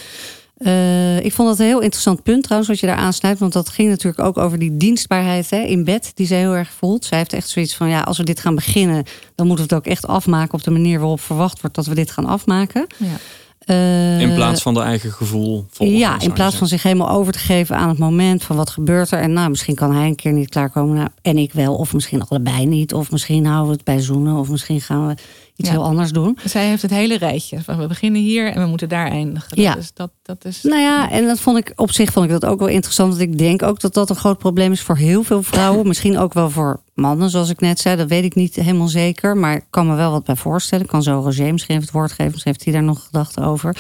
[0.57, 3.39] Eh, ik vond dat een heel interessant punt trouwens, wat je daar aansnijdt.
[3.39, 6.71] Want dat ging natuurlijk ook over die dienstbaarheid hè, in bed, die ze heel erg
[6.71, 7.05] voelt.
[7.05, 9.03] Zij heeft echt zoiets van, ja, als we dit gaan beginnen...
[9.35, 11.75] dan moeten we het ook echt afmaken op de manier waarop verwacht wordt...
[11.75, 12.87] dat we dit gaan afmaken.
[12.97, 13.17] Ja.
[13.65, 15.97] Eh, In plaats van de eigen gevoel volgen.
[15.97, 19.12] ja, in plaats van zich helemaal over te geven aan het moment van wat gebeurt
[19.12, 19.19] er.
[19.19, 20.95] En nou, misschien kan hij een keer niet klaarkomen.
[20.95, 21.75] Nou, en ik wel.
[21.75, 22.93] Of misschien allebei niet.
[22.93, 24.36] Of misschien houden we het bij zoenen.
[24.36, 25.15] Of misschien gaan we
[25.55, 25.75] iets Ja.
[25.75, 26.37] heel anders doen.
[26.45, 27.61] Zij heeft het hele rijtje.
[27.61, 29.61] Van, We beginnen hier en we moeten daar eindigen.
[29.61, 29.73] Ja.
[29.75, 30.61] Dus dat, dat is.
[30.63, 33.09] Nou ja, en dat vond ik op zich vond ik dat ook wel interessant.
[33.09, 35.87] Want ik denk ook dat dat een groot probleem is voor heel veel vrouwen.
[35.87, 37.95] Misschien ook wel voor mannen, zoals ik net zei.
[37.95, 39.37] Dat weet ik niet helemaal zeker.
[39.37, 40.83] Maar ik kan me wel wat bij voorstellen.
[40.83, 42.31] Ik kan zo Roger misschien even het woord geven.
[42.31, 43.77] Misschien heeft hij daar nog gedachten over.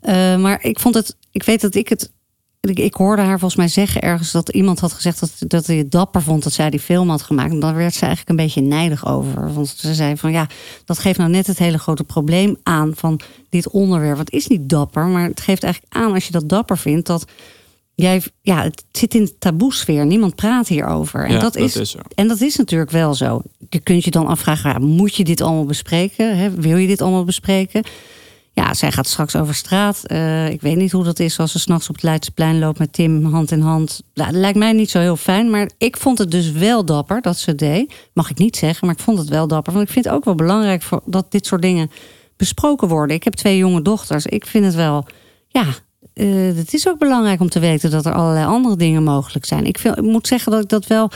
[0.00, 2.12] Eh, maar ik vond het, ik weet dat ik het.
[2.60, 5.90] Ik, hoorde haar volgens mij zeggen ergens dat iemand had gezegd dat, dat hij het
[5.90, 7.52] dapper vond dat zij die film had gemaakt.
[7.52, 9.52] En daar werd ze eigenlijk een beetje nijdig over.
[9.52, 10.46] Want ze zei van ja,
[10.84, 14.16] dat geeft nou net het hele grote probleem aan van dit onderwerp.
[14.16, 17.06] Want het is niet dapper, maar het geeft eigenlijk aan als je dat dapper vindt
[17.06, 17.24] dat
[17.94, 20.06] jij, ja, het zit in de taboesfeer.
[20.06, 21.24] Niemand praat hierover.
[21.24, 23.42] En Ja, dat, dat is, en dat is natuurlijk wel zo.
[23.68, 26.38] Je kunt je dan afvragen, ja, moet je dit allemaal bespreken?
[26.38, 26.50] Hè?
[26.50, 27.82] Wil je dit allemaal bespreken?
[28.58, 30.04] Ja, zij gaat straks over straat.
[30.04, 32.92] Eh, ik weet niet hoe dat is als ze s'nachts op het Leidseplein loopt met
[32.92, 34.02] Tim hand in hand.
[34.12, 35.50] Dat lijkt mij niet zo heel fijn.
[35.50, 37.94] Maar ik vond het dus wel dapper dat ze deed.
[38.12, 39.72] Mag ik niet zeggen, maar ik vond het wel dapper.
[39.72, 41.90] Want ik vind het ook wel belangrijk voor, dat dit soort dingen
[42.36, 43.16] besproken worden.
[43.16, 44.26] Ik heb twee jonge dochters.
[44.26, 45.06] Ik vind het wel,
[45.48, 45.66] ja,
[46.14, 49.66] eh, het is ook belangrijk om te weten dat er allerlei andere dingen mogelijk zijn.
[49.66, 51.10] Ik, moet zeggen dat ik dat wel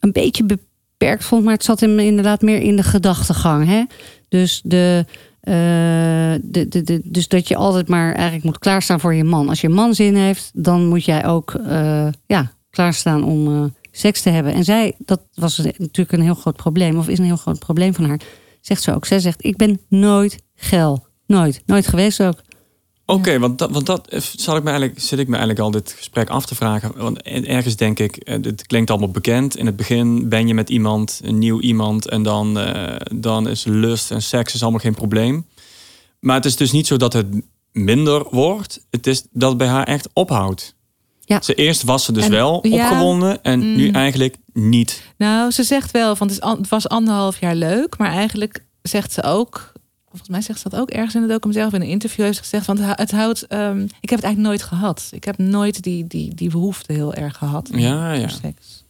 [0.00, 3.88] een beetje beperkt vond, maar het zat hem inderdaad meer in de gedachtegang.
[4.28, 5.04] Dus, de,
[5.46, 9.48] eh, de, de, dus dat je altijd maar eigenlijk moet klaarstaan voor je man.
[9.48, 14.22] Als je man zin heeft, dan moet jij ook eh, ja, klaarstaan om eh, seks
[14.22, 14.52] te hebben.
[14.52, 17.94] En zij, dat was natuurlijk een heel groot probleem, of is een heel groot probleem
[17.94, 18.20] van haar.
[18.60, 19.06] Zegt ze ook.
[19.06, 21.06] Zij zegt: Ik ben nooit geil.
[21.26, 21.62] Nooit.
[21.66, 22.42] Nooit geweest ook.
[23.06, 25.70] Oké, want dat, want dat eh, zal ik me eigenlijk, zit ik me eigenlijk al
[25.70, 26.92] dit gesprek af te vragen.
[26.96, 29.56] Want ergens denk ik, eh, dit klinkt allemaal bekend.
[29.56, 33.64] In het begin ben je met iemand, een nieuw iemand, en dan, eh, dan is
[33.64, 35.46] lust en seks is allemaal geen probleem.
[36.20, 37.26] Maar het is dus niet zo dat het
[37.72, 38.86] minder wordt.
[38.90, 40.74] Het is dat het bij haar echt ophoudt.
[41.20, 41.42] Ja.
[41.42, 43.94] Ze eerst was ze dus En- wel ja, opgewonden en nu mm.
[43.94, 45.02] eigenlijk niet.
[45.18, 48.64] Nou, ze zegt wel, van het, is an- het was anderhalf jaar leuk, maar eigenlijk
[48.82, 49.72] zegt ze ook,
[50.16, 52.36] volgens mij zegt ze dat ook ergens in de documentaire of in een interview heeft
[52.36, 55.08] ze gezegd, want het houdt, ehm, ik heb het eigenlijk nooit gehad.
[55.10, 57.68] Ik heb nooit die, die, die behoefte heel erg gehad.
[57.72, 58.20] Ja, ja.
[58.20, 58.84] voor seks.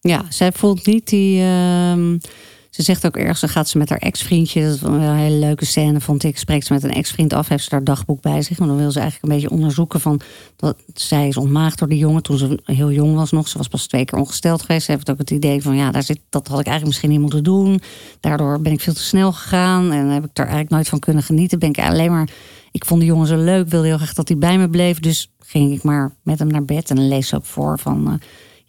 [0.00, 1.42] Ja, zij voelt niet die.
[1.42, 2.18] ehm,
[2.70, 4.68] Ze zegt ook ergens, dan gaat ze met haar ex-vriendje.
[4.68, 6.38] Dat was een hele leuke scène, vond ik.
[6.38, 8.58] Spreekt ze met een ex-vriend af, heeft ze haar dagboek bij zich.
[8.58, 10.20] Maar dan wil ze eigenlijk een beetje onderzoeken van...
[10.56, 13.48] Dat, zij is ontmaagd door die jongen toen ze heel jong was nog.
[13.48, 14.84] Ze was pas twee keer ongesteld geweest.
[14.84, 17.20] Ze heeft ook het idee van, ja, daar zit, dat had ik eigenlijk misschien niet
[17.20, 17.80] moeten doen.
[18.20, 19.92] Daardoor ben ik veel te snel gegaan.
[19.92, 21.58] En heb ik er eigenlijk nooit van kunnen genieten.
[21.58, 22.28] Ben ik alleen maar...
[22.72, 25.00] Ik vond die jongen zo leuk, wilde heel graag dat hij bij me bleef.
[25.00, 26.90] Dus ging ik maar met hem naar bed.
[26.90, 28.06] En dan lees ze ook voor van...
[28.06, 28.14] eh,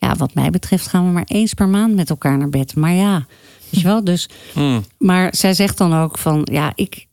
[0.01, 2.75] ja, wat mij betreft gaan we maar eens per maand met elkaar naar bed.
[2.75, 3.25] Maar ja,
[3.69, 4.29] weet je wel, dus...
[4.53, 4.83] Hmm.
[4.97, 7.07] Maar zij zegt dan ook van, ja, ik,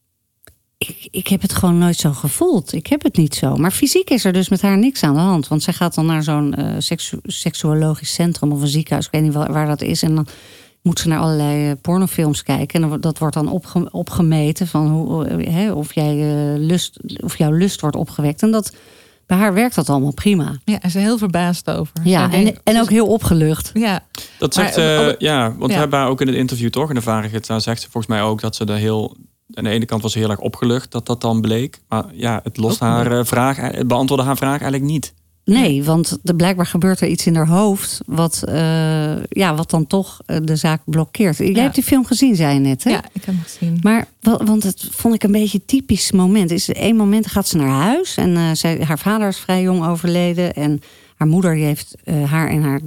[0.78, 2.72] ik, ik heb het gewoon nooit zo gevoeld.
[2.72, 3.56] Ik heb het niet zo.
[3.56, 5.48] Maar fysiek is er dus met haar niks aan de hand.
[5.48, 9.06] Want zij gaat dan naar zo'n eh seksu- seksuologisch centrum of een ziekenhuis.
[9.06, 10.02] Ik weet niet waar, waar dat is.
[10.02, 10.26] En dan
[10.82, 12.82] moet ze naar allerlei eh, pornofilms kijken.
[12.82, 16.14] En dat wordt dan opge- opgemeten van hoe, eh, hè, of, jij,
[16.58, 18.42] lust, of jouw lust wordt opgewekt.
[18.42, 18.72] En dat,
[19.28, 20.58] bij haar werkt dat allemaal prima.
[20.64, 21.94] Ja, en ze is heel verbaasd over.
[22.02, 23.70] Ja, en, en ook heel opgelucht.
[23.74, 24.04] Ja,
[24.38, 25.78] Dat zegt, eh, oh, ja, want we ja.
[25.78, 28.22] hebben haar ook in het interview toch, in de Varigheid, daar zegt ze volgens mij
[28.22, 29.16] ook dat ze er heel,
[29.54, 31.80] aan de ene kant was ze heel erg opgelucht dat dat dan bleek.
[31.88, 35.14] Maar ja, het lost haar eh, vraag, het beantwoordde haar vraag eigenlijk niet.
[35.54, 38.00] Nee, want er, blijkbaar gebeurt er iets in haar hoofd.
[38.06, 41.36] wat, eh, ja, wat dan toch eh, de zaak blokkeert.
[41.38, 41.62] Jij Ja.
[41.62, 42.84] hebt die film gezien, zei je net.
[42.84, 42.90] Hè?
[42.90, 43.78] ja, ik heb hem gezien.
[43.82, 46.50] Maar wa- want het vond ik een beetje een typisch moment.
[46.50, 50.54] Is één moment gaat ze naar huis en zij, haar vader is vrij jong overleden.
[50.54, 50.80] En
[51.16, 51.94] haar moeder die heeft
[52.26, 52.80] haar en haar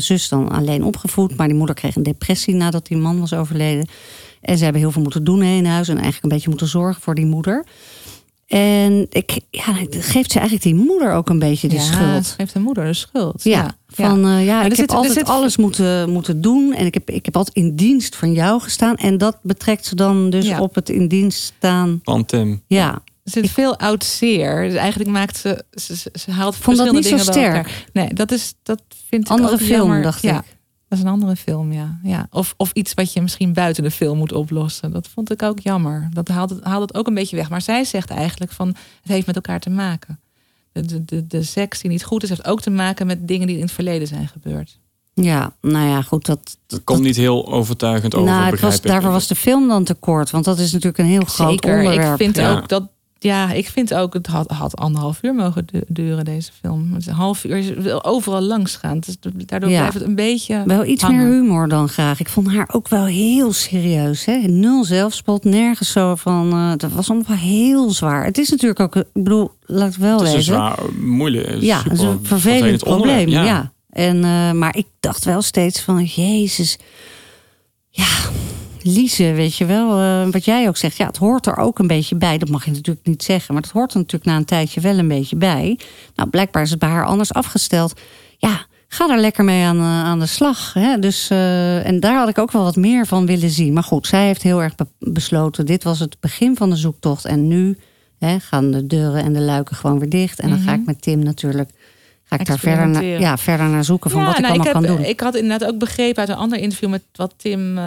[0.00, 1.36] zus dan alleen opgevoed.
[1.36, 3.86] Maar die moeder kreeg een depressie nadat die man was overleden.
[4.40, 7.02] En ze hebben heel veel moeten doen in huis en eigenlijk een beetje moeten zorgen
[7.02, 7.64] voor die moeder.
[8.48, 12.26] En ik, ja, geeft ze eigenlijk die moeder ook een beetje de ja, schuld.
[12.26, 13.42] ze heeft de moeder de schuld.
[13.44, 16.74] Ja, van eh, ja, er ik zit- heb er altijd zit- alles moeten, moeten doen.
[16.74, 18.96] En ik heb, ik heb altijd in dienst van jou gestaan.
[18.96, 20.60] En dat betrekt ze dan dus Ja.
[20.60, 22.00] op het in dienst staan.
[22.02, 22.62] Van Tim.
[22.66, 22.92] Ja,
[23.24, 24.68] Er zit veel oud zeer.
[24.68, 27.86] Dus eigenlijk maakt ze, ze, haalt Vond dat verschillende niet zo dingen bij sterk.
[27.92, 30.02] Nee, dat is dat vind ik Andere ook film, jammer.
[30.02, 30.56] dacht ja, ik.
[30.88, 31.98] Dat is een andere film, ja.
[32.02, 32.26] ja.
[32.30, 34.92] Of, of iets wat je misschien buiten de film moet oplossen.
[34.92, 36.08] Dat vond ik ook jammer.
[36.12, 37.50] Dat haalt het, haalt het ook een beetje weg.
[37.50, 38.76] Maar zij zegt eigenlijk van het
[39.12, 40.20] heeft met elkaar te maken.
[40.72, 43.46] De, de, de, de seks die niet goed is, heeft ook te maken met dingen
[43.46, 44.78] die in het verleden zijn gebeurd.
[45.14, 46.26] ja, nou ja, goed.
[46.26, 49.84] Dat, dat, Komt niet heel overtuigend over, nou, het was, daarvoor was de film dan
[49.84, 50.30] te kort.
[50.30, 51.76] Want dat is natuurlijk een heel groot Zeker.
[51.78, 52.10] onderwerp.
[52.10, 52.56] Ik vind Ja.
[52.56, 52.88] ook dat.
[53.20, 56.92] Ja, ik vind ook het had, had anderhalf uur mogen du- duren, deze film.
[56.92, 58.98] Het is Een half uur is wil overal langs gaan.
[59.00, 59.78] Dus daardoor Ja.
[59.78, 60.62] blijft het een beetje.
[60.66, 61.18] Wel iets hangen.
[61.18, 62.20] meer humor dan graag.
[62.20, 64.24] Ik vond haar ook wel heel serieus.
[64.24, 64.36] Hè?
[64.36, 66.52] Nul zelfspot, nergens zo van.
[66.52, 68.24] eh dat was allemaal heel zwaar.
[68.24, 71.60] Het is natuurlijk ook, ik bedoel, laat ik wel Het is een zwaar, moeilijk.
[71.62, 73.28] Ja, dat is een vervelend probleem.
[73.28, 73.72] Ja.
[73.90, 76.78] En, eh, maar ik dacht wel steeds van, Jezus.
[77.90, 78.06] Ja,
[78.94, 79.98] Lize, weet je wel.
[79.98, 82.38] eh, wat jij ook zegt, ja, het hoort er ook een beetje bij.
[82.38, 83.54] Dat mag je natuurlijk niet zeggen.
[83.54, 85.78] Maar het hoort er natuurlijk na een tijdje wel een beetje bij.
[86.14, 88.00] Nou, blijkbaar is het bij haar anders afgesteld.
[88.38, 90.72] Ja, ga er lekker mee aan, eh, aan de slag.
[90.74, 90.98] Hè?
[90.98, 93.72] Dus, eh, en daar had ik ook wel wat meer van willen zien.
[93.72, 95.66] Maar goed, zij heeft heel erg be- besloten.
[95.66, 97.24] Dit was het begin van de zoektocht.
[97.24, 97.78] En nu
[98.18, 100.40] hè, gaan de deuren en de luiken gewoon weer dicht.
[100.40, 101.70] En dan ga ik met Tim natuurlijk...
[102.28, 104.96] Ga ik daar verder ja, verder naar zoeken van wat ik nou, allemaal heb, kan
[104.96, 105.04] doen.
[105.06, 107.84] Ik had inderdaad ook begrepen uit een ander interview met wat Tim eh,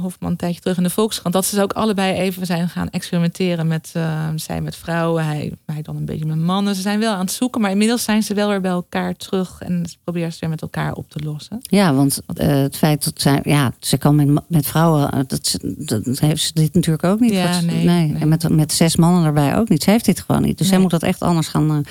[0.00, 1.34] Hofman een tijdje terug in de Volkskrant.
[1.34, 5.82] Dat ze ook allebei even zijn gaan experimenteren met eh, zij met vrouwen, hij, hij
[5.82, 6.74] dan een beetje met mannen.
[6.74, 9.56] Ze zijn wel aan het zoeken, maar inmiddels zijn ze wel weer bij elkaar terug
[9.60, 11.58] en ze proberen ze weer met elkaar op te lossen.
[11.62, 15.74] Ja, want eh, het feit dat zij, ja, ze kan met, met vrouwen, dat, ze-
[15.78, 17.32] dat, heeft ze dit natuurlijk ook niet.
[17.32, 18.14] Ja, nee, nee.
[18.20, 19.82] En met, met zes mannen erbij ook niet.
[19.82, 20.58] Ze heeft dit gewoon niet.
[20.58, 20.82] Dus zij Nee.
[20.84, 21.84] moet dat echt anders gaan,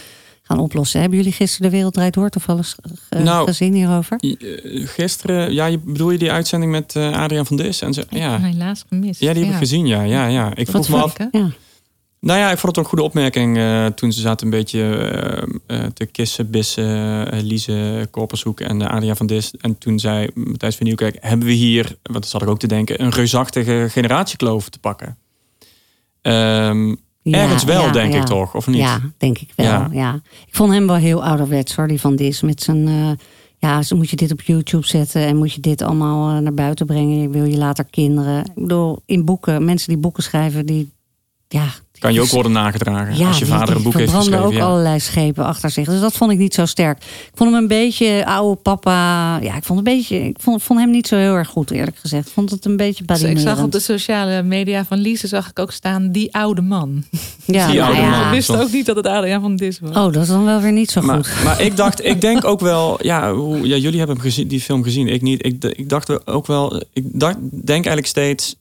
[0.47, 0.99] gaan oplossen.
[0.99, 2.75] Hebben jullie gisteren de Wereld Draait Door toevallig
[3.09, 4.17] eh, Nou, gezien hierover?
[4.19, 7.81] Eh, Gisteren, ja, je- bedoel je die uitzending met eh, Adriaan van Dis?
[7.81, 8.39] En zo, ja.
[8.39, 9.19] Helaas gemist.
[9.19, 10.01] ja, die heb ik gezien, ja.
[10.01, 10.55] ja, ja.
[10.55, 11.37] Ik vroeg me vond af, ik, hè?
[11.39, 11.49] Ja.
[12.19, 14.83] Nou ja, ik vond het een goede opmerking eh, toen ze zaten een beetje
[15.93, 19.53] te kissen, bissen, Lise Korpershoek en uh, Adriaan van Dis.
[19.61, 22.67] En toen zei Matthijs van Nieuwkerk, hebben we hier, want dat zat ik ook te
[22.67, 25.17] denken, een reusachtige generatiekloof te pakken.
[26.21, 26.95] Ehm,
[27.31, 28.19] Ja, ergens wel, ja, denk ja.
[28.19, 28.77] ik toch, of niet?
[28.77, 29.91] Ja, denk ik wel.
[29.91, 30.13] Ja.
[30.47, 32.41] Ik vond hem wel heel ouderwets hoor, die van Dis.
[32.41, 33.11] Met zijn, eh,
[33.57, 36.53] ja, zo moet je dit op YouTube zetten en moet je dit allemaal eh, naar
[36.53, 37.31] buiten brengen.
[37.31, 38.45] Wil je later kinderen?
[38.45, 40.91] Ik bedoel, in boeken, mensen die boeken schrijven, die,
[41.47, 41.65] ja...
[41.99, 44.45] Kan je ook vers- worden nagedragen Ja, als je vader een boek heeft verbranden geschreven.
[44.45, 44.71] ook ja.
[44.73, 45.87] allerlei schepen achter zich.
[45.87, 46.97] Dus dat vond ik niet zo sterk.
[47.03, 49.39] Ik vond hem een beetje oude papa.
[49.41, 51.97] Ja, ik vond, een beetje, ik vond, vond hem niet zo heel erg goed, eerlijk
[51.97, 52.27] gezegd.
[52.27, 53.57] Ik vond het een beetje Dus ik badinerend.
[53.57, 57.03] zag op de sociale media van Lise zag ik ook staan die oude man.
[57.45, 58.09] ja, Die nou oude ja.
[58.09, 58.25] man.
[58.27, 59.89] Ik wist ook niet dat het Adriaan van Dis was.
[59.89, 61.29] Oh, dat is dan wel weer niet zo goed.
[61.43, 64.61] Maar, ik dacht, ik denk ook wel, ja, hoe, ja jullie hebben hem gezien, die
[64.61, 65.45] film gezien, ik niet.
[65.45, 68.55] Ik, ik dacht ook wel, ik dacht, denk eigenlijk steeds,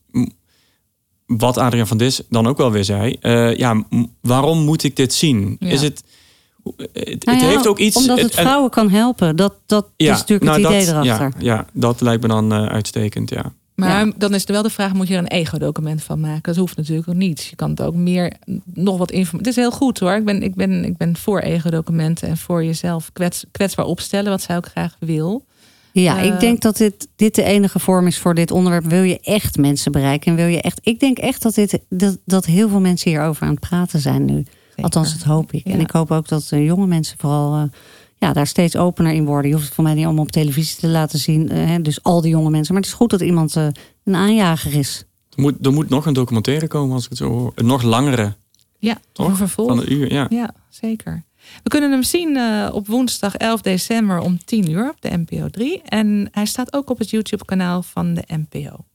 [1.25, 3.83] wat Adriaan van Dis dan ook wel weer zei, eh, ja,
[4.21, 5.55] waarom moet ik dit zien?
[5.59, 5.69] Ja.
[5.69, 6.03] Is het,
[6.93, 7.95] het, Nou ja, heeft ook iets.
[7.97, 9.35] Omdat het en- vrouwen kan helpen.
[9.35, 11.41] Dat, dat is natuurlijk nou, het idee dat, erachter.
[11.43, 13.53] Ja, ja, dat lijkt me dan eh, uitstekend, ja.
[13.75, 14.11] Maar Ja.
[14.17, 16.41] dan is er wel de vraag, moet je er een ego-document van maken?
[16.41, 17.43] Dat hoeft natuurlijk ook niet.
[17.43, 18.33] Je kan het ook meer,
[18.73, 19.37] nog wat informatie...
[19.37, 20.11] Het is heel goed hoor.
[20.11, 24.29] Ik ben, ik ben, ik ben voor ego-documenten en voor jezelf kwets, kwetsbaar opstellen.
[24.31, 25.45] Wat zij ook graag wil.
[26.01, 28.85] Ja, Eh, ik denk dat dit, dit de enige vorm is voor dit onderwerp.
[28.85, 30.31] Wil je echt mensen bereiken?
[30.31, 30.79] En wil je echt.
[30.83, 34.25] Ik denk echt dat, dit, dat, dat heel veel mensen hierover aan het praten zijn
[34.25, 34.45] nu.
[34.75, 35.65] Althans, dat hoop ik.
[35.65, 37.63] En ik hoop ook dat de jonge mensen vooral eh,
[38.17, 39.47] ja, daar steeds opener in worden.
[39.47, 41.49] Je hoeft het voor mij niet allemaal op televisie te laten zien.
[41.49, 42.73] eh, hè, dus al die jonge mensen.
[42.73, 43.67] Maar het is goed dat iemand eh,
[44.03, 45.05] een aanjager is.
[45.35, 47.51] Er moet, er moet nog een documentaire komen als ik het zo hoor.
[47.55, 48.35] Een nog langere.
[48.79, 49.27] Ja, Toch?
[49.27, 49.67] een vervolg.
[49.69, 50.25] Van een uur, ja.
[50.29, 51.23] Ja, zeker.
[51.63, 55.47] We kunnen hem zien eh, op woensdag 11 december om 10 uur op de NPO
[55.49, 55.81] 3.
[55.81, 58.85] En hij staat ook op het YouTube-kanaal van de NPO.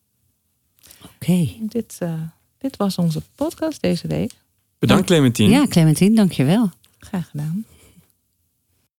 [1.05, 1.49] Oké.
[1.61, 2.13] Dit, eh,
[2.59, 4.33] dit was onze podcast deze week.
[4.79, 5.51] Bedankt Clementine.
[5.51, 6.71] Ja, Clementine, dankjewel.
[6.99, 7.65] Graag gedaan.